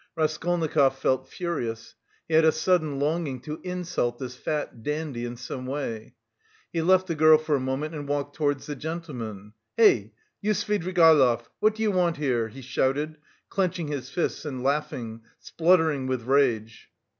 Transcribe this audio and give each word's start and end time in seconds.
Raskolnikov 0.15 0.97
felt 0.97 1.27
furious; 1.29 1.93
he 2.27 2.33
had 2.33 2.43
a 2.43 2.51
sudden 2.51 2.97
longing 2.97 3.39
to 3.41 3.61
insult 3.63 4.17
this 4.17 4.35
fat 4.35 4.81
dandy 4.81 5.25
in 5.25 5.37
some 5.37 5.67
way. 5.67 6.15
He 6.73 6.81
left 6.81 7.05
the 7.05 7.13
girl 7.13 7.37
for 7.37 7.55
a 7.55 7.59
moment 7.59 7.93
and 7.93 8.07
walked 8.07 8.35
towards 8.35 8.65
the 8.65 8.75
gentleman. 8.75 9.53
"Hey! 9.77 10.13
You 10.41 10.53
Svidrigaïlov! 10.53 11.43
What 11.59 11.75
do 11.75 11.83
you 11.83 11.91
want 11.91 12.17
here?" 12.17 12.47
he 12.47 12.63
shouted, 12.63 13.17
clenching 13.49 13.89
his 13.89 14.09
fists 14.09 14.43
and 14.43 14.63
laughing, 14.63 15.21
spluttering 15.39 16.07
with 16.07 16.23
rage. 16.23 16.89